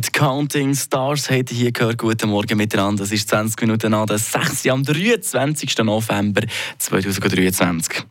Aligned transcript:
Die 0.00 0.10
Counting 0.12 0.76
Stars 0.76 1.28
habt 1.28 1.50
hier 1.50 1.72
gehört. 1.72 1.98
Guten 1.98 2.30
Morgen 2.30 2.56
miteinander. 2.56 3.02
Es 3.02 3.10
ist 3.10 3.28
20 3.30 3.60
Minuten 3.62 3.90
nach 3.90 4.06
der 4.06 4.18
6. 4.18 4.68
am 4.68 4.84
23. 4.84 5.76
November 5.78 6.42
2023. 6.78 8.04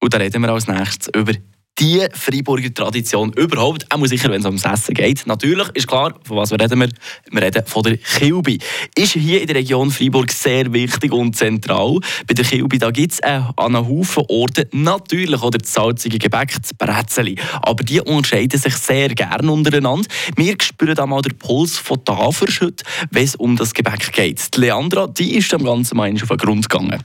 Und 0.00 0.14
da 0.14 0.18
reden 0.18 0.40
wir 0.40 0.48
als 0.48 0.66
nächstes 0.66 1.10
über 1.14 1.32
die 1.78 2.06
Freiburger 2.12 2.72
Tradition 2.72 3.32
überhaupt, 3.32 3.86
auch 3.92 4.06
sicher, 4.06 4.30
wenn 4.30 4.40
es 4.40 4.46
ums 4.46 4.64
Essen 4.64 4.94
geht. 4.94 5.26
Natürlich 5.26 5.68
ist 5.74 5.88
klar, 5.88 6.14
von 6.22 6.36
was 6.36 6.50
wir 6.50 6.60
reden 6.60 6.80
wir? 6.80 6.88
Wir 7.30 7.42
reden 7.42 7.62
von 7.66 7.82
der 7.82 7.96
Kilbi. 7.96 8.58
Ist 8.96 9.14
hier 9.14 9.40
in 9.40 9.46
der 9.48 9.56
Region 9.56 9.90
Freiburg 9.90 10.30
sehr 10.30 10.72
wichtig 10.72 11.12
und 11.12 11.36
zentral. 11.36 11.98
Bei 12.26 12.34
der 12.34 12.44
Kilbi 12.44 12.78
gibt 12.78 13.12
es 13.12 13.22
an 13.22 13.52
einem 13.56 13.88
Haufen 13.88 14.22
Orten 14.28 14.68
natürlich 14.72 15.42
oder 15.42 15.58
das 15.58 15.72
salzige 15.72 16.18
Gebäck, 16.18 16.54
das 16.60 16.74
Brezeli. 16.74 17.36
Aber 17.62 17.82
die 17.82 18.00
unterscheiden 18.00 18.60
sich 18.60 18.76
sehr 18.76 19.08
gerne 19.08 19.50
untereinander. 19.50 20.08
Wir 20.36 20.54
spüren 20.60 20.94
da 20.94 21.06
mal 21.06 21.22
den 21.22 21.36
Puls 21.38 21.76
von 21.76 22.04
Tafers 22.04 22.60
heute, 22.60 22.84
wenn 23.10 23.24
es 23.24 23.34
um 23.34 23.56
das 23.56 23.74
Gebäck 23.74 24.12
geht. 24.12 24.54
Die 24.54 24.60
Leandra, 24.60 25.08
die 25.08 25.34
ist 25.36 25.50
dem 25.52 25.64
Ganzen 25.64 25.96
mal 25.96 26.12
auf 26.12 26.28
den 26.28 26.36
Grund 26.36 26.68
gegangen. 26.68 27.02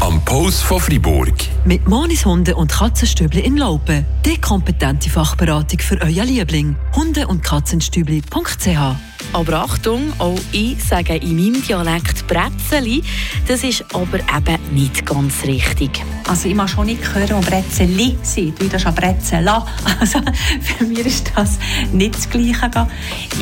Am 0.00 0.24
Puls 0.24 0.60
von 0.62 0.80
Freiburg. 0.80 1.34
Mit 1.64 1.86
Monis 1.86 2.24
Hunde 2.24 2.56
und 2.56 2.72
Katzenstübli 2.72 3.40
in 3.40 3.56
Lau 3.56 3.75
Raupe, 3.76 4.06
die 4.24 4.40
kompetente 4.40 5.10
Fachberatung 5.10 5.80
für 5.80 6.00
euer 6.00 6.24
Liebling. 6.24 6.76
Hunde- 6.94 7.26
und 7.26 7.42
Katzenstübli.ch 7.42 9.15
aber 9.32 9.54
Achtung, 9.54 10.12
auch 10.18 10.38
ich 10.52 10.82
sage 10.82 11.16
in 11.16 11.36
meinem 11.36 11.62
Dialekt 11.62 12.26
Brezeli. 12.26 13.02
Das 13.46 13.62
ist 13.64 13.84
aber 13.94 14.18
eben 14.18 14.74
nicht 14.74 15.04
ganz 15.06 15.44
richtig. 15.44 16.02
Also 16.28 16.48
ich 16.48 16.54
mag 16.54 16.68
schon 16.68 16.86
nicht 16.86 17.02
hören, 17.14 17.30
wo 17.30 17.40
Brezeli 17.40 18.18
sind. 18.22 18.60
Du 18.60 18.68
das 18.68 18.84
Brezela. 18.84 19.66
Also 20.00 20.20
für 20.60 20.84
mich 20.84 21.06
ist 21.06 21.32
das 21.34 21.58
nicht 21.92 22.14
das 22.14 22.28
Gleiche. 22.28 22.88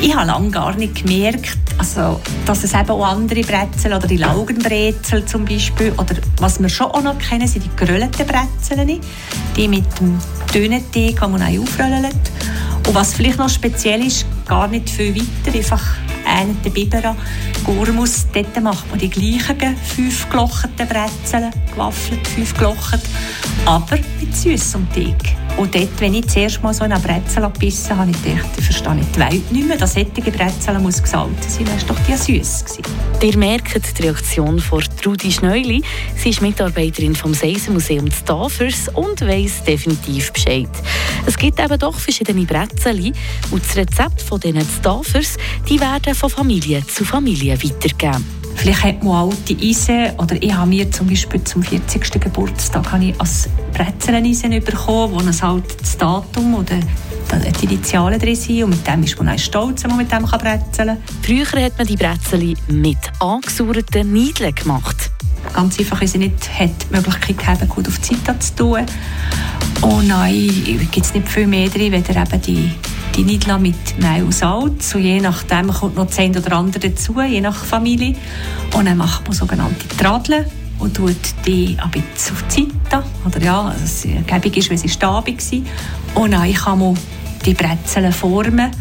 Ich 0.01 0.15
habe 0.15 0.27
lange 0.27 0.49
gar 0.49 0.75
nicht 0.75 1.03
gemerkt, 1.03 1.57
also, 1.77 2.21
dass 2.45 2.63
es 2.63 2.73
eben 2.73 2.89
auch 2.89 3.05
andere 3.05 3.41
Brezel 3.41 3.93
oder 3.93 4.07
die 4.07 4.17
Laugenbrezel 4.17 5.25
zum 5.25 5.43
Beispiel 5.45 5.91
oder 5.93 6.15
was 6.39 6.61
wir 6.61 6.69
schon 6.69 6.87
auch 6.87 7.03
noch 7.03 7.17
kennen, 7.19 7.47
sind 7.47 7.65
die 7.65 7.75
geröllten 7.75 8.25
Brezel, 8.25 8.99
die 9.55 9.67
mit 9.67 9.85
dem 9.99 10.17
dünnen 10.53 10.83
Teig 10.91 11.21
aufrollen. 11.21 12.05
Und 12.87 12.95
was 12.95 13.13
vielleicht 13.13 13.37
noch 13.37 13.49
speziell 13.49 14.05
ist, 14.05 14.25
gar 14.45 14.67
nicht 14.67 14.89
viel 14.89 15.15
weiter, 15.15 15.57
einfach 15.57 16.04
einen 16.35 16.61
der 16.63 16.69
Bibera, 16.69 17.15
Gurmus, 17.63 18.27
dort 18.33 18.61
macht 18.61 18.89
man 18.89 18.99
die 18.99 19.09
gleichen 19.09 19.75
fünf 19.77 20.29
gelochten 20.29 20.87
Brezeln, 20.87 21.51
gewaffelt, 21.71 22.27
fünf 22.27 22.53
gelocht, 22.53 22.99
aber 23.65 23.97
mit 24.19 24.35
süßem 24.35 24.87
Teig. 24.93 25.35
Und 25.57 25.73
dort, 25.73 26.01
wenn 26.01 26.13
ich 26.13 26.27
zuerst 26.27 26.61
mal 26.61 26.73
so 26.73 26.83
eine 26.83 26.99
Brezel 26.99 27.43
gebissen 27.43 27.95
habe, 27.97 28.11
ich 28.11 28.21
gedacht, 28.21 28.49
ich 28.57 28.65
verstehe 28.65 28.99
die 29.15 29.19
Welt 29.19 29.51
nicht 29.53 29.67
mehr, 29.67 29.77
dass 29.77 29.93
solche 29.93 30.31
Brezel 30.31 30.79
muss 30.79 31.01
gesalzen 31.01 31.49
sein, 31.49 31.65
das 31.65 31.87
war 31.87 31.95
doch 31.95 32.03
die 32.05 32.33
süß. 32.33 32.79
Ihr 33.21 33.37
merkt 33.37 33.97
die 33.97 34.03
Reaktion 34.03 34.59
von 34.59 34.83
Trudi 35.01 35.31
Schneuli. 35.31 35.81
Sie 36.15 36.29
ist 36.29 36.41
Mitarbeiterin 36.41 37.15
vom 37.15 37.33
Seisenmuseum 37.33 38.09
Tafers 38.25 38.89
und 38.93 39.21
weiss 39.21 39.63
definitiv 39.63 40.31
Bescheid. 40.33 40.69
Es 41.25 41.37
gibt 41.37 41.59
eben 41.59 41.79
doch 41.79 41.97
verschiedene 41.97 42.45
Brezel 42.45 43.13
und 43.49 43.63
das 43.63 43.77
Rezept 43.77 44.21
von 44.21 44.39
diesen 44.39 44.67
Tafers 44.83 45.37
die 45.69 45.79
werden 45.79 46.13
von 46.29 46.45
Familie 46.45 46.83
zu 46.87 47.05
Familie 47.05 47.53
weitergegeben. 47.53 48.25
Vielleicht 48.55 48.83
hat 48.83 49.03
man 49.03 49.29
alte 49.29 49.55
Eisen, 49.61 50.09
oder 50.17 50.41
ich 50.41 50.51
habe 50.51 50.69
mir 50.69 50.89
zum 50.89 51.07
Beispiel 51.07 51.43
zum 51.43 51.61
40. 51.61 52.19
Geburtstag 52.19 52.91
habe 52.91 53.05
ich 53.05 53.21
als 53.21 53.47
Brezel-Eisen 53.73 54.49
bekommen, 54.63 55.13
wo 55.13 55.29
es 55.29 55.43
halt 55.43 55.65
das 55.79 55.95
Datum 55.97 56.55
oder 56.55 56.79
die 57.61 57.65
Initialen 57.65 58.19
drin 58.19 58.35
sind 58.35 58.63
und 58.63 58.69
mit 58.71 58.87
dem 58.87 59.03
ist 59.03 59.21
man 59.21 59.37
stolz, 59.37 59.83
wenn 59.83 59.91
man 59.91 59.99
mit 59.99 60.11
dem 60.11 60.23
brezeln 60.23 60.61
kann. 60.73 60.97
Früher 61.21 61.63
hat 61.63 61.77
man 61.77 61.85
die 61.85 61.95
Brezel 61.95 62.55
mit 62.69 62.97
angesauerten 63.19 64.11
Niedeln 64.11 64.55
gemacht. 64.55 65.11
Ganz 65.53 65.77
einfach, 65.77 66.01
weil 66.01 66.07
sie 66.07 66.17
nicht 66.17 66.49
hat 66.59 66.71
die 66.89 66.95
Möglichkeit 66.95 67.45
haben, 67.45 67.69
gut 67.69 67.87
auf 67.87 67.99
die 67.99 68.23
Zeit 68.23 68.41
zu 68.41 68.55
tun. 68.55 68.85
Und 69.81 70.07
nein, 70.07 70.89
gibt 70.91 71.05
es 71.05 71.13
nicht 71.13 71.29
viel 71.29 71.45
mehr 71.45 71.69
drin, 71.69 71.91
weder 71.91 72.19
eben 72.19 72.41
die 72.41 72.71
die 73.15 73.23
Nidla 73.23 73.57
mit 73.57 73.97
Mehl 73.99 74.23
und 74.23 74.33
Salz. 74.33 74.93
Und 74.95 75.03
je 75.03 75.19
nachdem 75.19 75.71
kommt 75.71 75.95
noch 75.95 76.07
eine 76.17 76.37
oder 76.37 76.57
andere 76.57 76.89
dazu, 76.89 77.19
je 77.21 77.41
nach 77.41 77.63
Familie. 77.63 78.15
Und 78.75 78.85
dann 78.85 78.97
macht 78.97 79.25
man 79.27 79.33
sogenannte 79.33 79.87
Tradeln 79.87 80.45
und 80.79 80.95
tut 80.95 81.15
die 81.45 81.77
ein 81.81 81.91
bisschen 81.91 82.35
auf 82.35 82.43
die 82.55 82.67
Seite. 82.89 83.03
Oder 83.25 83.41
ja, 83.41 83.61
also 83.65 83.83
es 83.83 84.07
gäbig 84.27 84.57
ist, 84.57 84.69
wenn 84.69 84.77
sie 84.77 84.89
stabig 84.89 85.41
sind. 85.41 85.67
Und 86.13 86.31
dann 86.31 86.51
kann 86.53 86.79
man 86.79 86.97
die 87.45 87.53
Brezeln 87.53 88.11
formen, 88.11 88.71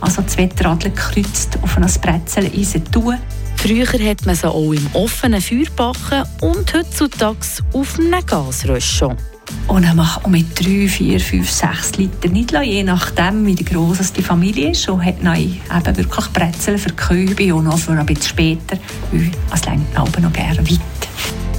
also 0.00 0.22
zwei 0.22 0.46
Tradeln 0.46 0.94
gekreuzt 0.94 1.58
auf 1.62 1.76
ein 1.76 1.86
Brezeleisen 2.00 2.84
tun. 2.90 3.16
Früher 3.56 3.86
hat 3.86 4.24
man 4.24 4.34
sie 4.34 4.48
auch 4.48 4.72
im 4.72 4.86
offenen 4.94 5.40
Feuer 5.40 6.26
und 6.40 6.72
heutzutage 6.72 7.38
auf 7.72 7.98
einem 7.98 8.24
Gasröschchen. 8.24 9.16
Und 9.66 9.84
dann 9.84 9.96
macht 9.96 10.22
man 10.22 10.32
mit 10.32 10.58
3, 10.58 10.88
4, 10.88 11.20
5, 11.20 11.50
6 11.50 11.96
Liter 11.96 12.28
Nidla, 12.28 12.62
je 12.62 12.82
nachdem, 12.82 13.46
wie 13.46 13.54
groß 13.54 14.12
die 14.12 14.22
Familie 14.22 14.70
ist. 14.70 14.88
Und 14.88 15.04
hat 15.04 15.16
dann 15.22 15.36
eben 15.36 15.96
wirklich 15.96 16.26
Brezeln 16.32 16.78
für 16.78 16.90
Kühe 16.90 17.54
und 17.54 17.64
noch 17.64 17.78
für 17.78 17.92
ein 17.92 18.04
bisschen 18.04 18.24
später, 18.24 18.78
weil 19.12 19.30
es 19.52 19.64
längt 19.64 19.94
noch 19.94 20.10
gerne 20.32 20.58
weit. 20.58 20.80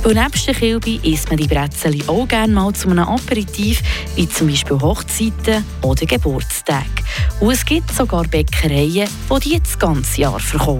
Und 0.04 0.16
nebst 0.16 0.48
der 0.48 0.56
Kilbe 0.56 1.00
isst 1.04 1.30
man 1.30 1.38
die 1.38 1.48
Brezel 1.48 1.96
auch 2.08 2.28
gerne 2.28 2.52
mal 2.52 2.74
zu 2.74 2.90
einem 2.90 3.08
Aperitif, 3.08 3.84
wie 4.16 4.28
zum 4.28 4.48
Beispiel 4.48 4.80
Hochzeiten 4.80 5.64
oder 5.84 6.06
Geburtstage. 6.08 6.86
Und 7.40 7.52
es 7.52 7.64
gibt 7.64 7.94
sogar 7.94 8.24
Bäckereien, 8.24 9.08
die 9.08 9.40
die 9.44 9.60
das 9.60 9.78
ganze 9.78 10.22
Jahr 10.22 10.40
verkaufen. 10.40 10.80